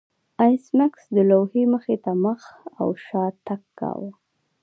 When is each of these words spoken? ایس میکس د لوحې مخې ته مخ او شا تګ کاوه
ایس 0.43 0.63
میکس 0.77 1.03
د 1.15 1.17
لوحې 1.29 1.63
مخې 1.73 1.95
ته 2.03 2.11
مخ 2.23 2.41
او 2.79 2.87
شا 3.05 3.23
تګ 3.45 3.61
کاوه 3.79 4.09